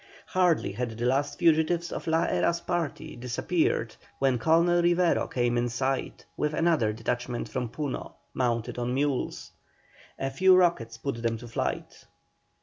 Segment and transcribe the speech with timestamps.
[0.25, 5.69] Hardly had the last fugitives of La Hera's party disappeared when Colonel Rivero came in
[5.69, 9.51] sight, with another detachment from Puno, mounted on mules.
[10.17, 12.05] A few rockets put them to flight.